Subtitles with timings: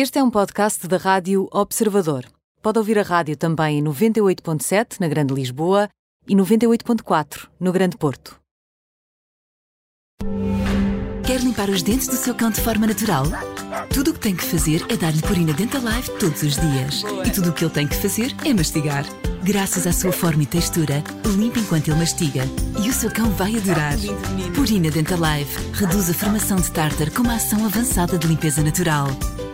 [0.00, 2.24] Este é um podcast da Rádio Observador.
[2.62, 5.88] Pode ouvir a rádio também em 98.7 na Grande Lisboa
[6.24, 8.38] e 98.4 no Grande Porto.
[11.26, 13.24] Quer limpar os dentes do seu cão de forma natural?
[13.92, 17.02] Tudo o que tem que fazer é dar-lhe Purina Dental Life todos os dias.
[17.26, 19.04] E tudo o que ele tem que fazer é mastigar.
[19.42, 21.02] Graças à sua forma e textura,
[21.36, 22.44] limpa enquanto ele mastiga.
[22.80, 23.96] E o seu cão vai adorar.
[24.54, 29.08] Purina Dental Life reduz a formação de tártar com uma ação avançada de limpeza natural.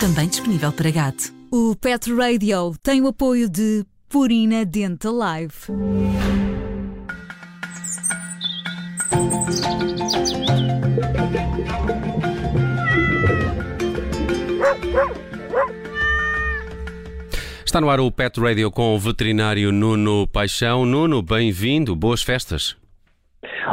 [0.05, 1.33] Também disponível para gato.
[1.51, 5.73] O Pet Radio tem o apoio de Purina Dental Life.
[17.65, 20.85] Está no ar o Pet Radio com o veterinário Nuno Paixão.
[20.85, 22.77] Nuno, bem-vindo, boas festas.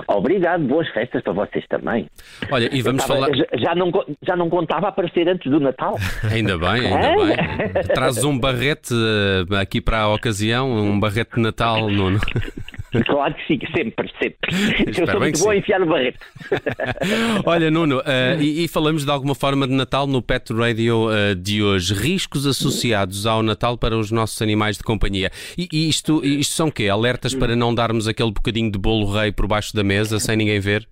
[0.07, 2.07] Obrigado, boas festas para vocês também.
[2.51, 3.35] Olha, e vamos Estava- falar.
[3.59, 3.91] já, não,
[4.25, 5.97] já não contava aparecer antes do Natal.
[6.31, 7.83] Ainda bem, ainda bem.
[7.93, 12.19] Trazes um barrete eh, aqui para a ocasião, um barrete de Natal, Nuno.
[13.05, 14.99] Claro que sim, sempre, sempre.
[14.99, 16.19] Eu sou muito bom a enfiar no barreto.
[17.45, 21.35] Olha, Nuno, eh, e, e falamos de alguma forma de Natal no Pet Radio eh,
[21.35, 21.93] de hoje.
[21.93, 25.29] Riscos associados ao Natal para os nossos animais de companhia.
[25.57, 26.89] E, e isto, isto são quê?
[26.89, 30.59] Alertas para não darmos aquele bocadinho de bolo rei por baixo da mesa sem ninguém
[30.59, 30.87] ver?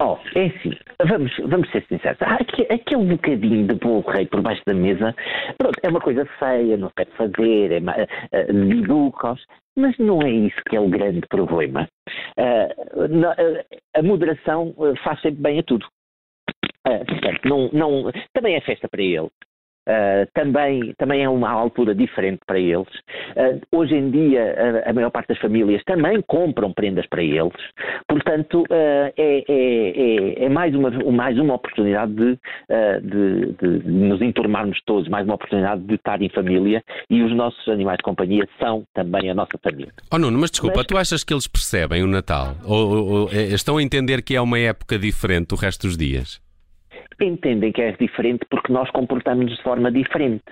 [0.00, 0.70] Oh, é assim,
[1.08, 2.18] vamos, vamos ser sinceros.
[2.20, 5.12] Ah, aque- aquele bocadinho de bolo rei por baixo da mesa,
[5.58, 9.40] pronto, é uma coisa feia, não deve fazer, é educa-os,
[9.78, 11.88] mas não é isso que é o grande problema.
[12.36, 12.68] Ah,
[13.08, 15.86] na- ah, a moderação ah, faz sempre bem a tudo.
[16.84, 19.28] Ah, portanto, não, não, também é festa para ele.
[19.88, 22.86] Ah, também, também é uma altura diferente para eles.
[23.36, 27.52] Ah, hoje em dia, a, a maior parte das famílias também compram prendas para eles.
[28.06, 32.38] Portanto, ah, é, é- é- é mais, uma, mais uma oportunidade de,
[33.02, 37.66] de- de nos enturmarmos todos, mais uma oportunidade de estar em família e os nossos
[37.68, 39.92] animais de companhia são também a nossa família.
[40.12, 42.54] Oh Nuno, mas desculpa, Mas- tu achas que eles percebem o Natal?
[42.64, 45.96] Ou, ou- ou, eh, estão a entender que é uma época diferente do resto dos
[45.96, 46.40] dias?
[47.24, 50.44] Entendem que é diferente porque nós comportamos de forma diferente.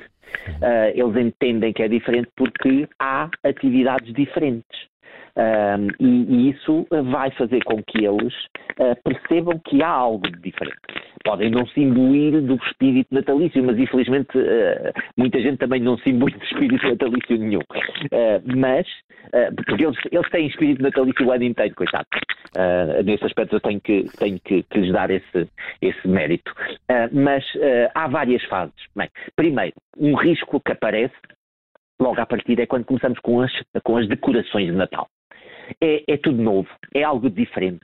[0.63, 4.89] Ah, eles entendem que é diferente porque há atividades diferentes.
[5.37, 8.33] Ah, e, e isso vai fazer com que eles
[8.81, 10.79] ah, percebam que há algo de diferente.
[11.25, 16.11] Podem não se imbuir do espírito natalício, mas infelizmente ah, muita gente também não se
[16.11, 17.61] imbui do espírito natalício nenhum.
[18.13, 18.87] Ah, mas,
[19.57, 22.07] porque eles, eles têm espírito natalício o ano inteiro, coitado.
[23.05, 25.49] Nesse aspecto eu tenho que, tenho que, que lhes dar esse,
[25.83, 26.51] esse mérito.
[27.13, 27.45] Mas
[27.95, 28.75] há várias fases.
[28.95, 31.15] Bem, primeiro, um risco que aparece
[32.01, 35.09] logo à partida é quando começamos com as, com as decorações de Natal.
[35.81, 37.81] É, é tudo novo, é algo diferente.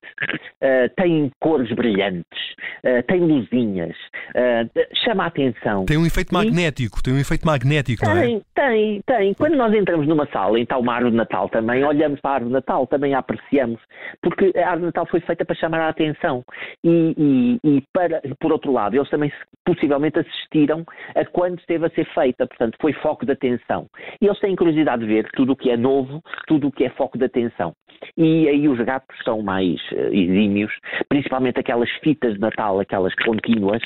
[0.60, 2.40] Ah, tem cores brilhantes,
[2.84, 3.96] ah, tem luzinhas,
[4.34, 4.64] ah,
[5.04, 5.84] chama a atenção.
[5.84, 8.20] Tem um efeito magnético, tem um efeito magnético, não é?
[8.22, 9.34] Tem, tem, tem.
[9.34, 12.48] Quando nós entramos numa sala está uma árvore de Natal também, olhamos para a árvore
[12.50, 13.80] de Natal, também a apreciamos,
[14.20, 16.44] porque a árvore de Natal foi feita para chamar a atenção.
[16.84, 19.32] E, e- e para, por outro lado, eles também
[19.64, 23.86] possivelmente assistiram a quando esteve a ser feita, portanto, foi foco de atenção.
[24.20, 26.90] E eles têm curiosidade de ver tudo o que é novo, tudo o que é
[26.90, 27.71] foco de atenção.
[28.16, 30.72] E aí os gatos são mais eh, exímios,
[31.08, 33.80] principalmente aquelas fitas de Natal, aquelas contínuas,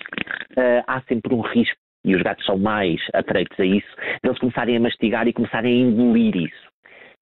[0.57, 4.39] eh, há sempre um risco e os gatos são mais atreitos a isso, de eles
[4.39, 6.69] começarem a mastigar e começarem a engolir isso.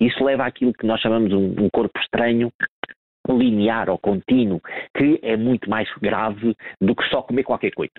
[0.00, 2.52] Isso leva àquilo que nós chamamos um, um corpo estranho,
[3.28, 4.60] linear ou contínuo,
[4.96, 7.92] que é muito mais grave do que só comer qualquer coisa.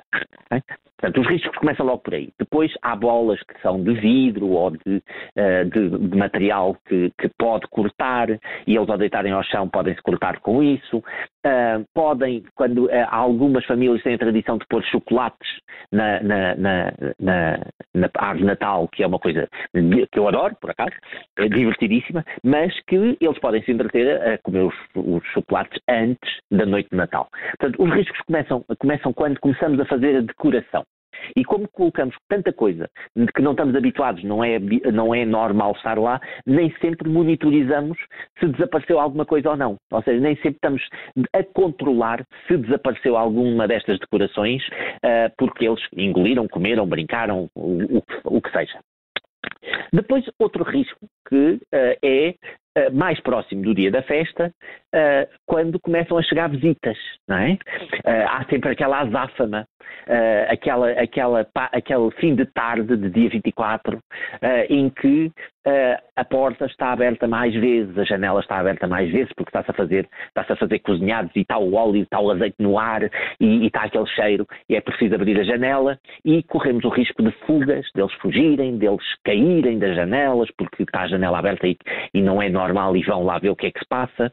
[0.97, 2.29] Portanto, os riscos começam logo por aí.
[2.39, 5.01] Depois há bolas que são de vidro ou de,
[5.35, 8.29] eh, de- de material que, que pode cortar
[8.65, 11.03] e eles ao deitarem ao chão podem se cortar com isso.
[11.45, 15.47] Ah, podem, quando ah, algumas famílias têm a tradição de pôr chocolates
[15.91, 17.59] na, na, na, na,
[17.93, 19.47] na árvore de Natal, que é uma coisa
[20.11, 20.95] que eu adoro, por acaso,
[21.37, 26.65] é divertidíssima, mas que eles podem se entreter a comer os, os chocolates antes da
[26.65, 27.27] noite de Natal.
[27.59, 30.83] Portanto, os riscos começam, começam quando começamos a fazer a decoração.
[31.35, 32.89] E como colocamos tanta coisa
[33.35, 34.59] que não estamos habituados, não é,
[34.91, 37.97] não é normal estar lá, nem sempre monitorizamos
[38.39, 39.77] se desapareceu alguma coisa ou não.
[39.91, 40.81] Ou seja, nem sempre estamos
[41.33, 44.61] a controlar se desapareceu alguma destas decorações,
[45.03, 48.79] ah, porque eles engoliram, comeram, brincaram, o, o- o que seja.
[49.91, 50.99] Depois, outro risco
[51.29, 52.35] que ah, é
[52.77, 54.51] ah, mais próximo do dia da festa,
[54.95, 56.97] uh, quando começam a chegar visitas,
[57.27, 57.53] não é?
[57.53, 59.67] Uh, há sempre aquela azáfama,
[60.07, 63.99] uh, aquela, aquela, aquele fim de tarde de dia 24,
[64.69, 65.31] em que
[66.15, 69.73] a porta está aberta mais vezes, a janela está aberta mais vezes, porque está-se a
[69.73, 73.03] fazer, está-se a fazer cozinhados e está o óleo, está o azeite no ar
[73.39, 77.23] e, e está aquele cheiro e é preciso abrir a janela e corremos o risco
[77.23, 81.75] de fugas, deles fugirem, deles caírem das janelas, porque está a janela aberta e,
[82.13, 84.31] e não é normal e vão lá ver o que é que se passa.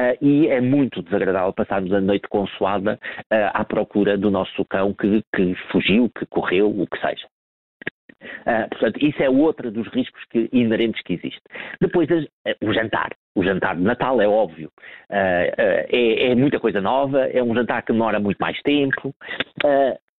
[0.00, 2.98] Uh, e é muito desagradável passarmos a noite consoada
[3.32, 7.26] uh, à procura do nosso cão que, que fugiu, que correu, o que seja.
[8.22, 11.40] Uh, portanto, isso é outro dos riscos que, inerentes que existe.
[11.80, 12.24] Depois, uh,
[12.62, 13.10] o jantar.
[13.34, 14.70] O jantar de Natal é óbvio.
[15.10, 19.14] Uh, é, é, muita coisa nova, é um jantar que demora muito mais tempo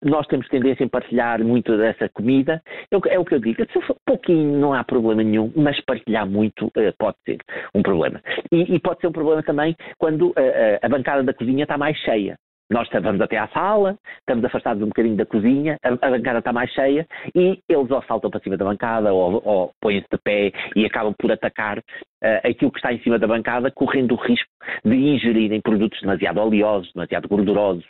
[0.03, 2.62] nós temos tendência em partilhar muito dessa comida.
[3.09, 6.68] É o que eu digo, se for pouquinho não há problema nenhum, mas partilhar muito
[6.68, 7.38] uh, pode ser
[7.74, 8.21] um problema.
[8.51, 10.36] E, e, pode ser um problema também quando uh,
[10.81, 12.38] a bancada da cozinha está mais cheia.
[12.71, 16.53] Nós vamos até à sala, estamos afastados um bocadinho da cozinha, a, a bancada está
[16.53, 20.53] mais cheia e eles ou saltam para cima da bancada ou, ou põem-se de pé
[20.73, 24.50] e acabam por atacar uh, aquilo que está em cima da bancada, correndo o risco
[24.85, 27.83] de ingerirem produtos demasiado oleosos, demasiado gordurosos,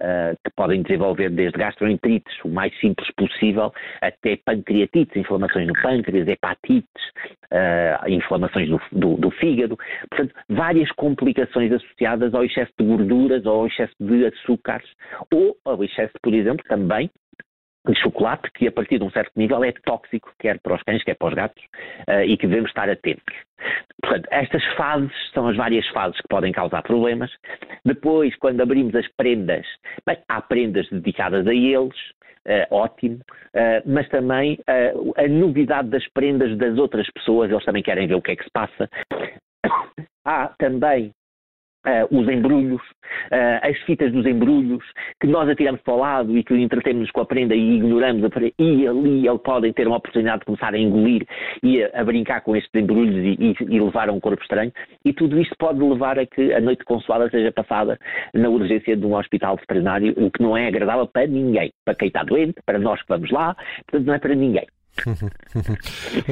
[0.00, 6.26] uh, que podem desenvolver desde gastroenterites, o mais simples possível, até pancreatites, inflamações no pâncreas,
[6.26, 7.04] hepatites,
[7.54, 9.78] uh, inflamações do, do, do, fígado.
[10.10, 14.88] Portanto, várias complicações associadas ao excesso de gorduras ou ao excesso de açúcares,
[15.32, 17.10] ou ao excesso, por exemplo, também
[17.86, 21.04] de chocolate, que a partir de um certo nível é tóxico, quer para os cães,
[21.04, 21.62] quer para os gatos,
[22.08, 23.34] uh, e que devemos estar atentos.
[24.02, 27.30] Portanto, estas fases são as várias fases que podem causar problemas.
[27.84, 29.66] Depois, quando abrimos as prendas,
[30.06, 31.94] bem, há prendas dedicadas a eles,
[32.70, 34.58] ótimo, uh, mas também
[35.16, 38.44] a novidade das prendas das outras pessoas, eles também querem ver o que é que
[38.44, 38.88] se passa.
[40.26, 41.12] Há também
[41.84, 44.82] Uh, os embrulhos, uh, as fitas dos embrulhos,
[45.20, 48.30] que nós atiramos para o lado e que entretemos-nos com a prenda e ignoramos a
[48.30, 51.26] prenda, e ali eles podem ter uma oportunidade de começar a engolir
[51.62, 54.72] e a, a brincar com estes embrulhos e, e, e, levar a um corpo estranho.
[55.04, 57.98] E tudo isto pode levar a que a noite consoada seja passada
[58.32, 61.70] na urgência de um hospital veterinário, o que não é agradável para ninguém.
[61.84, 63.54] Para quem está doente, para nós que vamos lá,
[63.86, 64.66] portanto não é para ninguém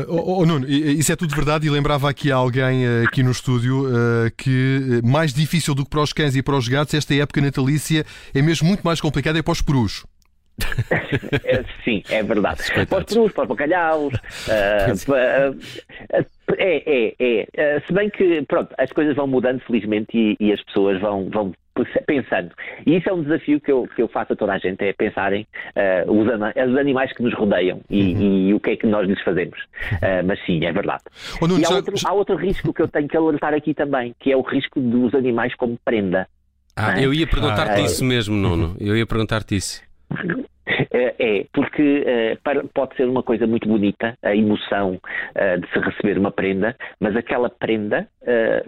[0.08, 3.86] oh, oh, Nuno, isso é tudo verdade e lembrava aqui alguém eh, aqui no estúdio
[3.86, 7.14] uh, que eh, mais difícil do que para os cães e para os gatos, esta
[7.14, 8.04] época natalícia
[8.34, 10.04] é mesmo muito mais complicada é para os perus.
[11.84, 12.62] Sim, é verdade.
[12.88, 15.54] Para os perus, para os bacalhaus, uh, para,
[16.58, 17.80] é, é, é.
[17.80, 21.52] Se bem que, pronto, as coisas vão mudando, felizmente, e, e as pessoas vão, vão
[22.06, 22.50] pensando.
[22.86, 24.92] E isso é um desafio que eu, que eu faço a toda a gente, é
[24.92, 25.46] pensarem
[25.76, 28.48] uh, os, os, animais que nos rodeiam e, uhum.
[28.48, 29.58] e, o que é que nós lhes fazemos.
[29.94, 31.02] Uh, mas sim, é verdade.
[31.40, 31.76] Oh, e há, já...
[31.76, 34.80] outro, há outro risco que eu tenho que alertar aqui também, que é o risco
[34.80, 36.28] dos animais como prenda.
[36.76, 37.04] Ah, é?
[37.04, 38.76] eu ia perguntar-te ah, isso mesmo, Nuno.
[38.80, 39.82] Eu ia perguntar-te isso.
[40.66, 42.38] É, é, porque é,
[42.72, 45.00] pode ser uma coisa muito bonita, a emoção
[45.34, 48.08] é, de se receber uma prenda, mas aquela prenda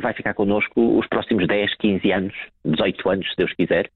[0.01, 3.89] vai ficar connosco os próximos 10, 15 anos, 18 anos, se Deus quiser,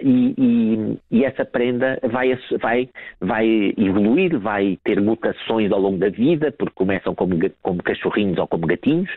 [0.00, 2.88] e, e, e, essa prenda vai, vai,
[3.20, 8.46] vai evoluir, vai ter mutações ao longo da vida, porque começam como, como cachorrinhos ou
[8.46, 9.10] como gatinhos,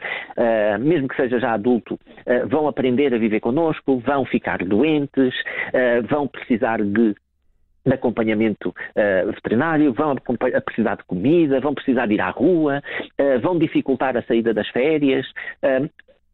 [0.79, 1.99] mesmo que seja já adulto,
[2.47, 5.35] vão aprender a viver connosco, vão ficar doentes,
[6.09, 7.13] vão precisar de
[7.85, 12.81] de acompanhamento uh, veterinário, vão a precisar de comida, vão precisar de ir à rua,
[13.19, 15.25] uh, vão dificultar a saída das férias.
[15.63, 15.89] Uh,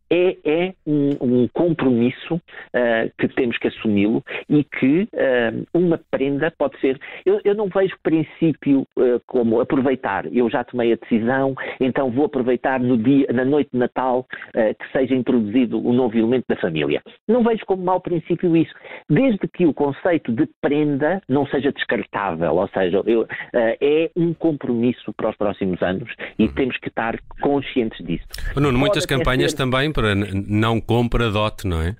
[0.10, 6.52] é, é um, um, compromisso uh, que temos que assumi-lo e que uh, uma prenda
[6.58, 7.00] pode ser.
[7.26, 10.26] Eu, eu não vejo princípio uh, como aproveitar.
[10.34, 14.92] Eu já tomei a decisão, então vou aproveitar no dia, na noite de Natal que
[14.92, 17.02] seja introduzido o novo elemento da família.
[17.28, 18.74] Não vejo como mau princípio isso,
[19.10, 25.14] desde que o conceito de prenda não seja descartável, ou seja, eu, é um compromisso
[25.14, 26.10] para os próximos anos
[26.40, 26.54] e uhum.
[26.54, 28.26] temos que estar conscientes disso.
[28.56, 29.58] Nuno, muitas campanhas ser...
[29.58, 31.96] também para não compra dote, não é?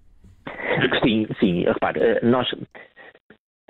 [1.04, 1.64] Sim, sim.
[1.64, 2.48] Repare, eh, nós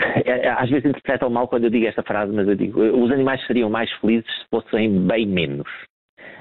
[0.02, 3.10] eh, eh, às vezes interpretam mal quando eu digo esta frase, mas eu digo os
[3.10, 5.68] animais seriam mais felizes se fossem bem menos.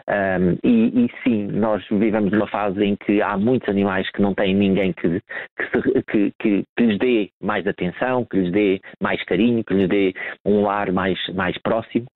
[0.09, 4.35] Um, e, e, sim, nós vivemos numa fase em que há muitos animais que não
[4.35, 8.81] têm ninguém que, que, se, que, que, que lhes dê mais atenção, que lhes dê
[9.01, 10.15] mais carinho, que lhes dê
[10.45, 12.07] um lar mais, mais próximo.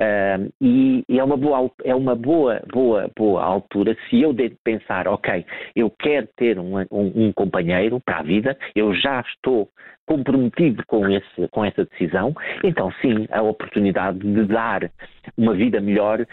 [0.00, 4.50] Um, e, e, é uma boa, é uma boa, boa, boa altura se eu de
[4.64, 5.44] pensar, ok,
[5.74, 9.68] eu quero ter um, um, um companheiro para a vida, eu já estou
[10.06, 12.34] comprometido com, esse, com essa decisão,
[12.64, 14.90] então sim, a oportunidade de dar
[15.36, 16.26] uma vida melhor uh,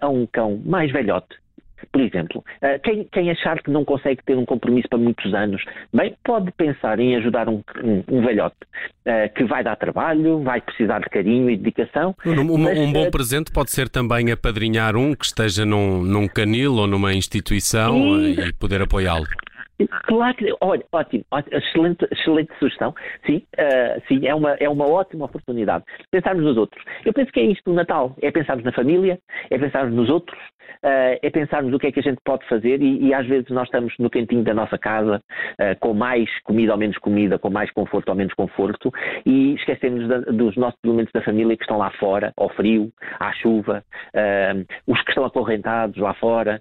[0.00, 1.36] a um cão mais velhote,
[1.92, 5.62] Por exemplo, uh, quem, quem, achar que não consegue ter um compromisso para muitos anos,
[5.92, 8.56] bem, pode pensar em ajudar um, um, um velhote
[9.06, 12.16] uh, que vai dar trabalho, vai precisar de carinho e dedicação.
[12.24, 16.74] Um, mas, um bom presente pode ser também apadrinhar um que esteja num, num canil
[16.74, 19.26] ou numa instituição e, e poder apoiá-lo.
[19.88, 22.94] Claro que, olha, ótimo, ótimo excelente, excelente sugestão.
[23.26, 25.84] Sim, uh, sim, é uma, é uma ótima oportunidade.
[26.10, 26.82] Pensarmos nos outros.
[27.04, 29.18] Eu penso que é isto o Natal, é pensarmos na família,
[29.50, 30.38] é pensarmos nos outros,
[30.84, 33.50] uh, é pensarmos o que é que a gente pode fazer e, e às vezes
[33.50, 35.22] nós estamos no cantinho da nossa casa
[35.60, 38.92] uh, com mais comida ou menos comida, com mais conforto ou menos conforto
[39.24, 43.32] e esquecemos da, dos nossos elementos da família que estão lá fora, ao frio, à
[43.32, 43.82] chuva,
[44.86, 46.60] os que estão acorrentados lá fora,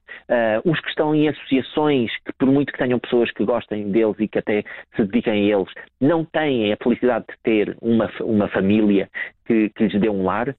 [0.65, 4.27] os que estão em associações que por muito que tenham pessoas que gostem deles e
[4.27, 4.63] que até
[4.95, 9.09] se dediquem a eles, não têm a felicidade de ter uma, uma família
[9.49, 10.55] que, que lhes dê um lar, uh,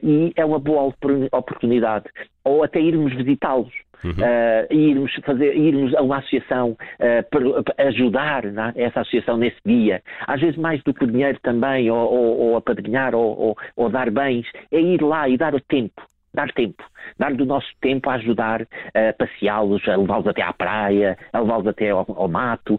[0.00, 0.94] e é uma boa
[1.32, 2.06] oportunidade.
[2.48, 3.72] Ou até irmos visitá-los.
[4.04, 4.12] Uhum.
[4.12, 10.00] Uh, irmos, fazer, irmos a uma associação uh, para ajudar né, essa associação nesse dia,
[10.26, 14.08] às vezes mais do que o dinheiro também, ou, ou, ou apadrinhar, ou, ou, dar
[14.10, 16.00] bens, é ir lá e dar o tempo
[16.32, 16.84] dar tempo,
[17.18, 21.66] dar do nosso tempo a ajudar a passeá-los, a levá-los até à praia, a levá-los
[21.66, 22.78] até ao, ao mato,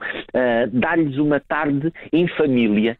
[0.71, 2.95] dar-lhes uma tarde em família,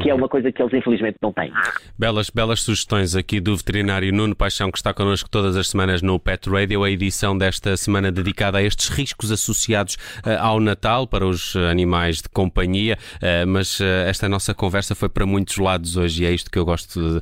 [0.00, 1.52] que é uma coisa que eles infelizmente não têm.
[1.98, 6.18] Belas, belas sugestões aqui do veterinário Nuno Paixão, que está connosco todas as semanas no
[6.18, 11.26] Pet Radio, a edição desta semana dedicada a estes riscos associados uh, ao Natal para
[11.26, 16.24] os animais de companhia, uh, mas uh, esta nossa conversa foi para muitos lados hoje
[16.24, 17.20] e é isto que eu gosto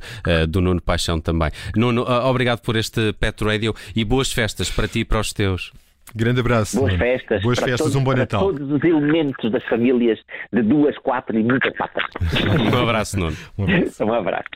[0.49, 1.51] do Nuno Paixão também.
[1.75, 5.71] Nuno, obrigado por este Pet Radio e boas festas para ti e para os teus.
[6.15, 6.79] Grande abraço.
[6.79, 7.41] Boas festas.
[7.41, 8.39] Boas festas, todos, um bom Natal.
[8.39, 10.17] todos os elementos das famílias
[10.53, 12.05] de duas, quatro e muitas patas.
[12.73, 13.35] um abraço, Nuno.
[13.57, 14.05] Um abraço.
[14.05, 14.49] um abraço.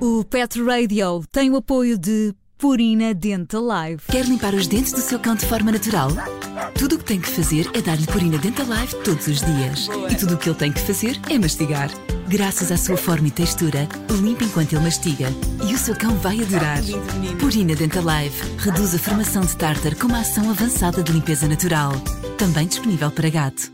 [0.00, 4.02] O Pet Radio tem o apoio de Purina Dental Live.
[4.10, 6.10] Quer limpar os dentes do seu cão de forma natural?
[6.76, 9.88] Tudo o que tem que fazer é dar-lhe Purina Dental Live todos os dias.
[10.10, 11.88] E tudo o que ele tem que fazer é mastigar.
[12.26, 15.28] Graças à sua forma e textura, limpa enquanto ele mastiga.
[15.68, 16.80] E o seu cão vai adorar.
[17.38, 21.92] Purina Dental Live reduz a formação de tártar com uma ação avançada de limpeza natural.
[22.36, 23.70] Também disponível para gato.